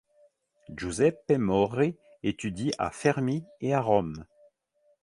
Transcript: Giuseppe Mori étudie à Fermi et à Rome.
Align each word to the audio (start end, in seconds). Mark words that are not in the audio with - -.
Giuseppe 0.75 1.33
Mori 1.37 1.95
étudie 2.23 2.71
à 2.79 2.89
Fermi 2.89 3.43
et 3.59 3.75
à 3.75 3.81
Rome. 3.81 4.25